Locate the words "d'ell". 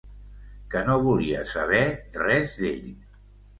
2.65-2.91